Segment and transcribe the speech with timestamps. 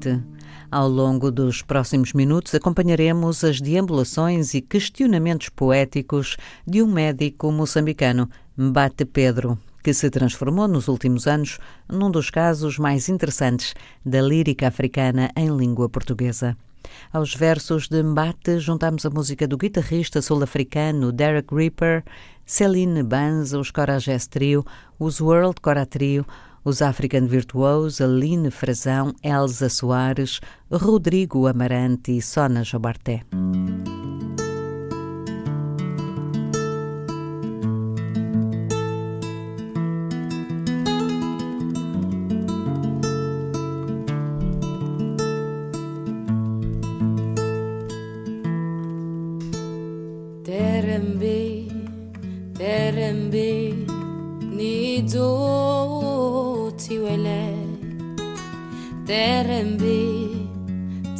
[0.00, 0.22] Noite.
[0.70, 6.36] Ao longo dos próximos minutos acompanharemos as deambulações e questionamentos poéticos
[6.66, 11.58] de um médico moçambicano, Mbate Pedro, que se transformou nos últimos anos
[11.88, 13.74] num dos casos mais interessantes
[14.04, 16.56] da lírica africana em língua portuguesa.
[17.12, 22.04] Aos versos de Mbate juntamos a música do guitarrista sul-africano Derek Ripper,
[22.46, 24.64] Celine Banz, os Coragés Trio,
[24.98, 26.24] os World Cora Trio,
[26.64, 30.40] os African Virtuos, Aline Frazão, Elza Soares,
[30.70, 33.22] Rodrigo Amarante e Sona Jobarté.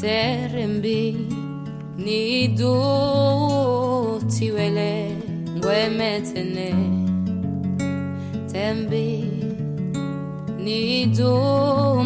[0.00, 1.00] terren bi
[2.04, 2.22] ni
[2.58, 2.74] du
[4.32, 4.92] ti wele
[5.62, 6.70] gwemetene
[8.52, 9.08] tembi
[10.64, 10.80] ni
[11.16, 11.32] du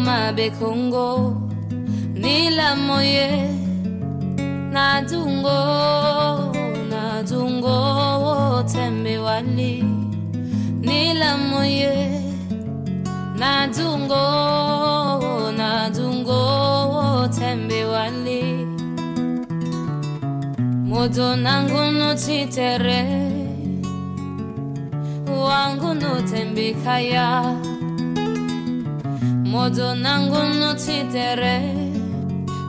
[0.07, 1.09] ma bekongo
[2.21, 3.29] ni la moye.
[4.73, 5.61] Na dungo
[6.91, 7.79] na dungo
[8.73, 9.75] tembi wali
[10.85, 12.04] ni la moye.
[21.05, 23.01] Moto nangu notitere
[25.45, 27.27] wangu notembikaya
[29.51, 31.57] moto nangu notitere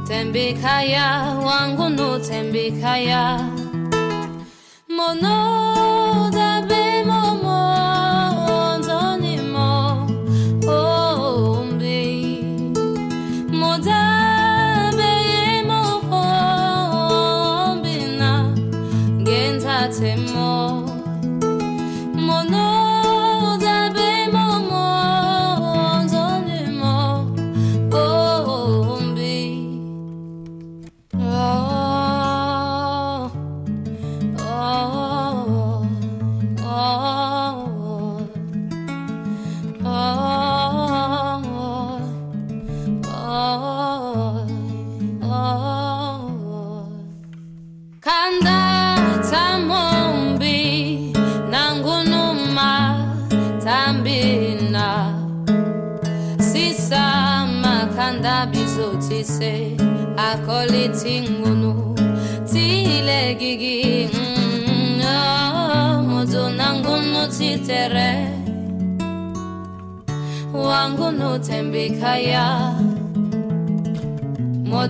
[0.08, 1.06] tembikaya
[1.46, 3.40] wangu notembikaya
[4.88, 5.55] mono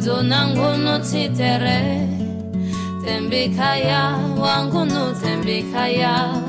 [0.07, 2.07] tunangunutsitere
[3.03, 6.46] tembikaya wangunutsembikaya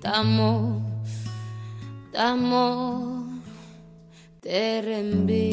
[0.00, 0.82] tamo
[2.10, 3.26] tamo
[4.40, 5.52] terembi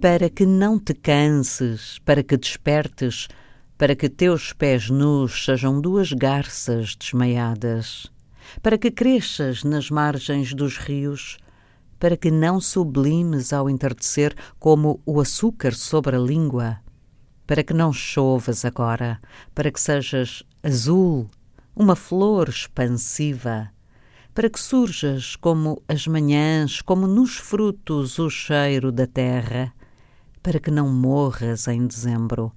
[0.00, 3.28] para que não te canses, para que despertes,
[3.76, 8.10] para que teus pés nus sejam duas garças desmaiadas
[8.62, 11.38] para que cresças nas margens dos rios,
[11.98, 16.78] para que não sublimes ao entardecer como o açúcar sobre a língua,
[17.46, 19.20] para que não chovas agora,
[19.54, 21.28] para que sejas azul,
[21.74, 23.70] uma flor expansiva,
[24.34, 29.72] para que surjas como as manhãs, como nos frutos o cheiro da terra,
[30.42, 32.52] para que não morras em dezembro,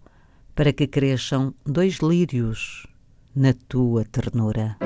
[0.54, 2.86] para que cresçam dois lírios
[3.36, 4.78] na tua ternura.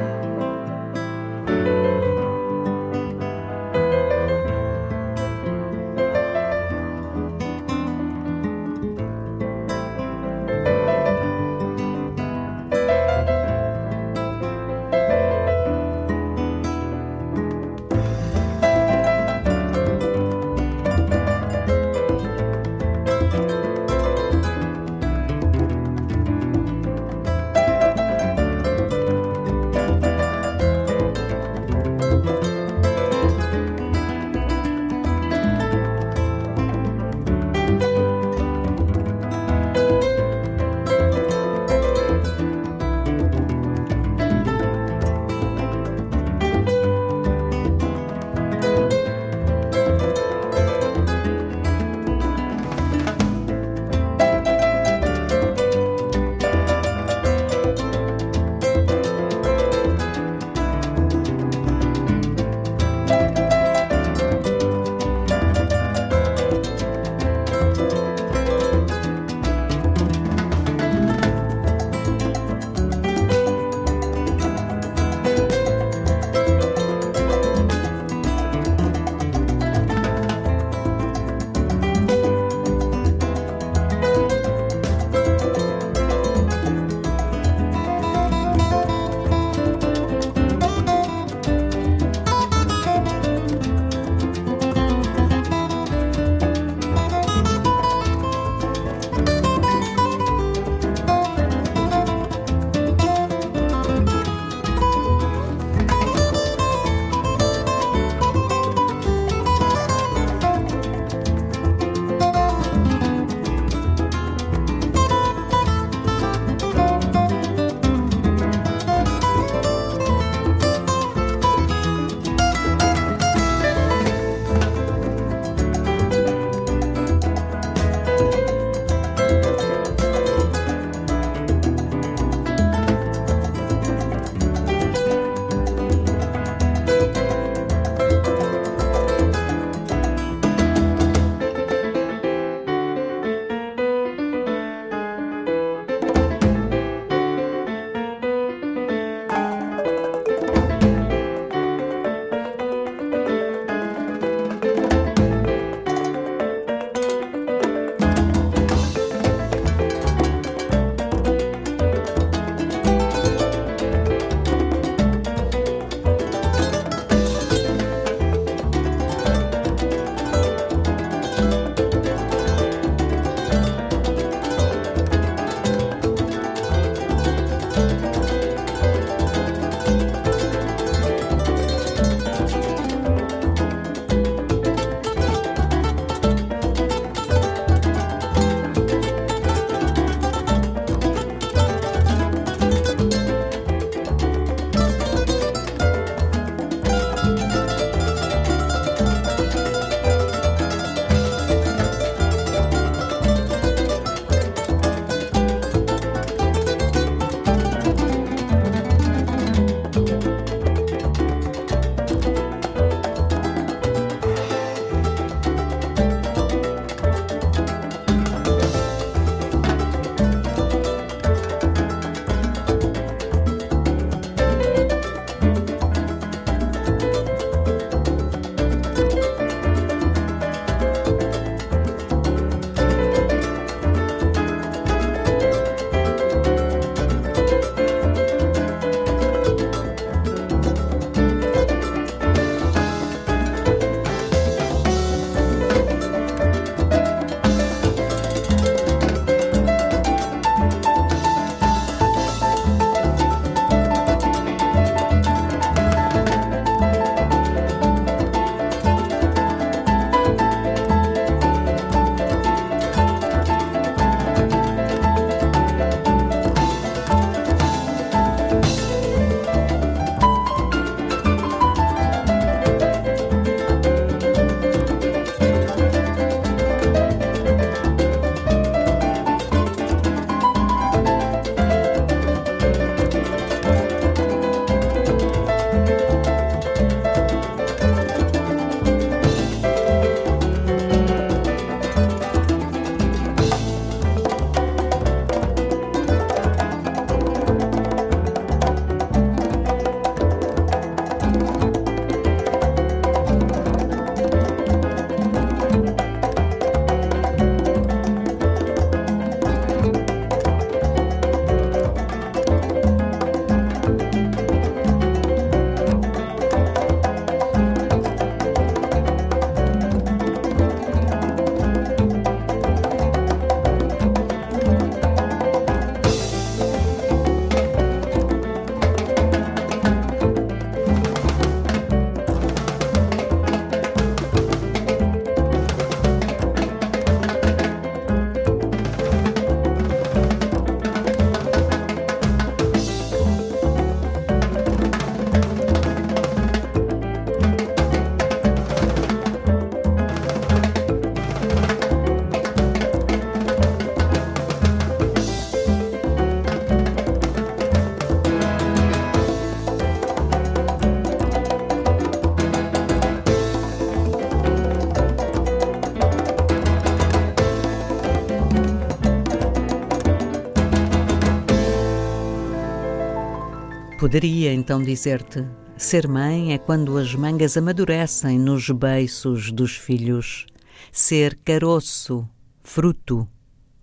[374.05, 375.43] Poderia então dizer-te:
[375.75, 380.45] ser mãe é quando as mangas amadurecem nos beiços dos filhos,
[380.91, 382.29] ser caroço,
[382.61, 383.27] fruto,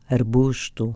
[0.08, 0.94] arbusto.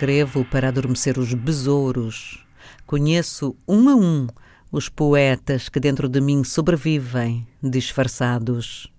[0.00, 2.42] Escrevo para adormecer os besouros.
[2.86, 4.28] Conheço um a um
[4.72, 8.90] os poetas que dentro de mim sobrevivem, disfarçados.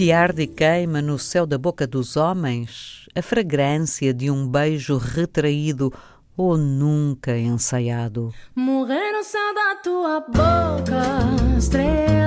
[0.00, 4.96] Que arde e queima no céu da boca dos homens, a fragrância de um beijo
[4.96, 5.92] retraído
[6.34, 8.32] ou nunca ensaiado.
[8.56, 11.02] Morrer no céu da tua boca,
[11.58, 12.19] estrela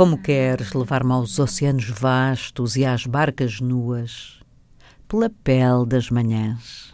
[0.00, 4.40] Como queres levar-me aos oceanos vastos e às barcas nuas,
[5.06, 6.89] pela pele das manhãs.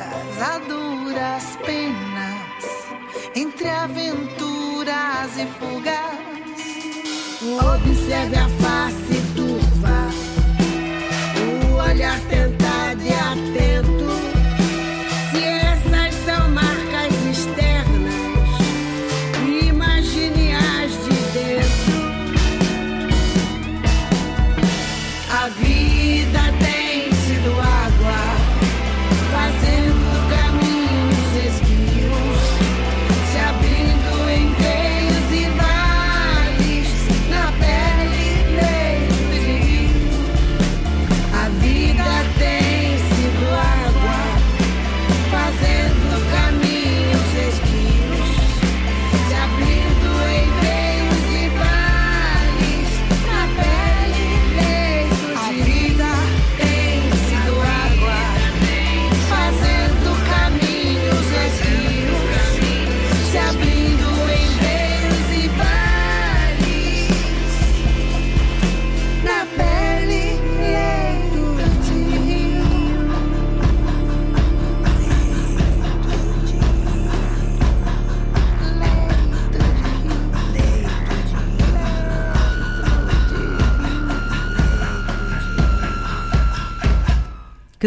[0.00, 2.64] estradas a duras penas,
[3.34, 6.20] entre aventuras e fugas.
[7.74, 8.48] Observe a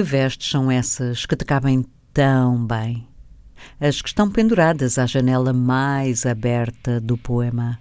[0.04, 3.08] vestes são essas que te cabem tão bem?
[3.80, 7.80] As que estão penduradas à janela mais aberta do poema.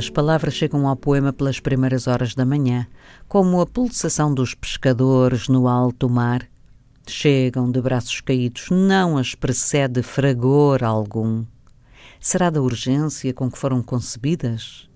[0.00, 2.86] As palavras chegam ao poema pelas primeiras horas da manhã,
[3.28, 6.48] como a pulsação dos pescadores no alto mar.
[7.06, 11.44] Chegam de braços caídos, não as precede fragor algum.
[12.18, 14.88] Será da urgência com que foram concebidas?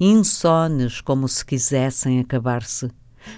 [0.00, 2.90] Insones como se quisessem acabar-se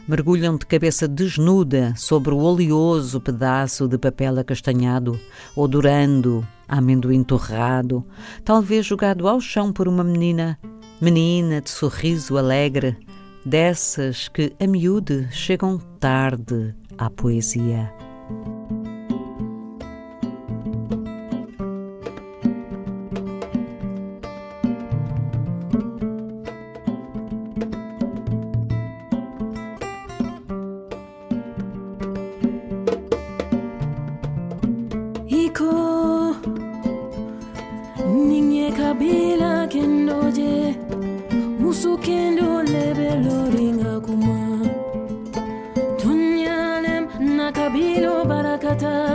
[0.07, 5.19] mergulham de cabeça desnuda sobre o oleoso pedaço de papel acastanhado,
[5.55, 8.05] odorando amendoim torrado,
[8.45, 10.59] talvez jogado ao chão por uma menina,
[11.01, 12.97] menina de sorriso alegre,
[13.45, 18.08] dessas que a miúde chegam tarde à poesia.
[48.81, 49.08] water.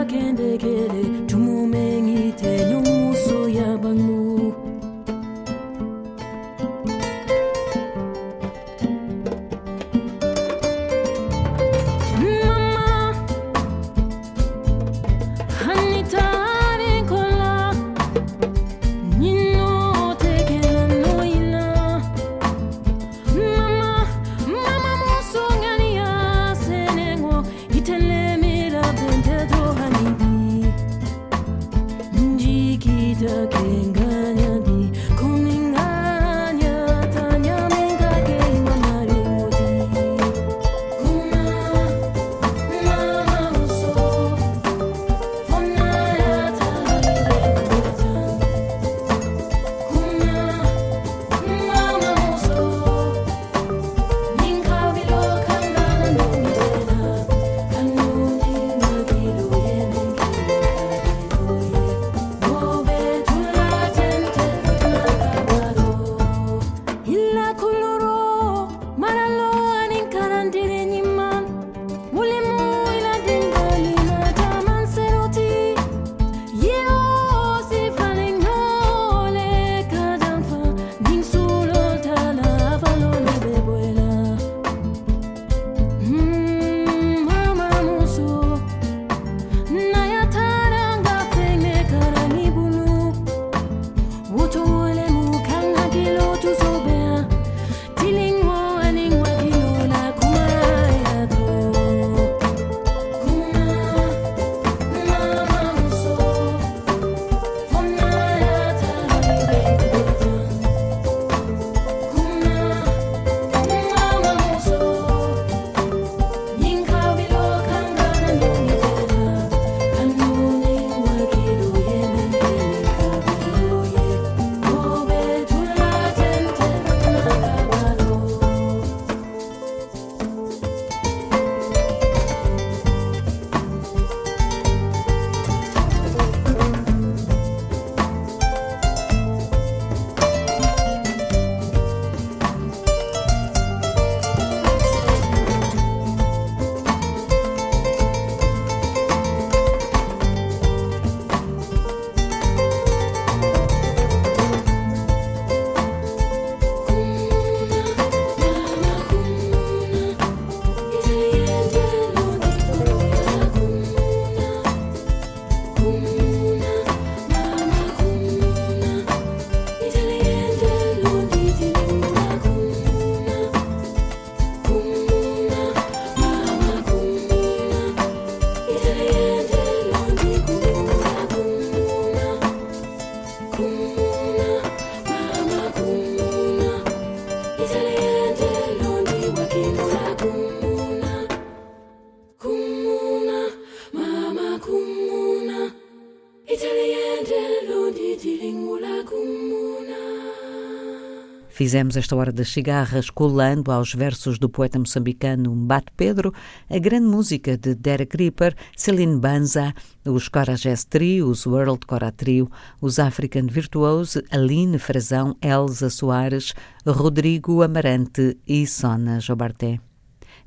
[201.54, 206.34] Fizemos esta hora das cigarras colando aos versos do poeta moçambicano Mbate Pedro
[206.68, 209.72] a grande música de Derek Ripper, Celine Banza,
[210.04, 212.50] os Cora Jazz Trio, os World Cora Trio,
[212.82, 216.56] os African Virtuose, Aline Frazão, Elza Soares,
[216.88, 219.80] Rodrigo Amarante e Sona Jobarté.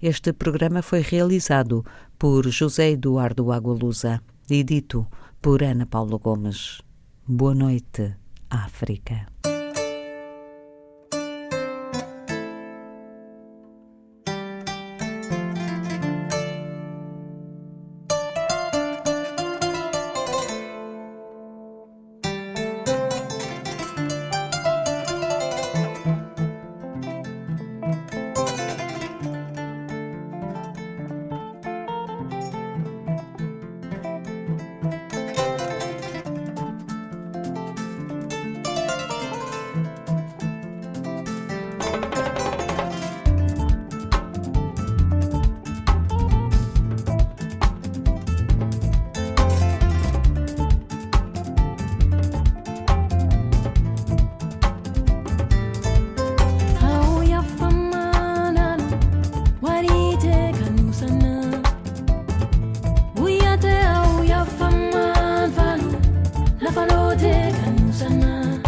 [0.03, 1.85] Este programa foi realizado
[2.19, 5.07] por José Eduardo Agualusa e dito
[5.41, 6.83] por Ana Paula Gomes.
[7.29, 8.17] Boa noite,
[8.51, 9.29] África.
[67.66, 68.59] i musana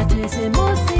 [0.00, 0.99] atese musana